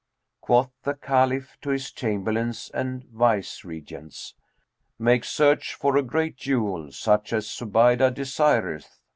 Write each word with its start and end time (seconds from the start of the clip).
Quoth 0.41 0.71
the 0.81 0.95
Caliph 0.95 1.57
to 1.61 1.69
his 1.69 1.91
Chamberlains 1.91 2.71
and 2.73 3.03
Viceregents, 3.05 4.33
Make 4.97 5.23
search 5.23 5.75
for 5.75 5.95
a 5.95 6.01
great 6.01 6.37
jewel, 6.37 6.91
such 6.91 7.31
as 7.31 7.45
Zubaydah 7.45 8.09
desireth." 8.15 8.99